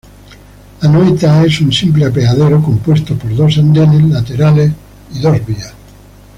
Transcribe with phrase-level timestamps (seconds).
[0.81, 4.71] Anoeta es un simple apeadero compuesto por dos andenes laterales
[5.13, 5.73] y dos vías.